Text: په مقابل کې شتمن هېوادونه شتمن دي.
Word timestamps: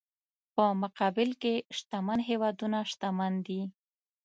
په 0.55 0.63
مقابل 0.81 1.29
کې 1.41 1.53
شتمن 1.77 2.19
هېوادونه 2.29 2.77
شتمن 2.91 3.33
دي. 3.47 3.61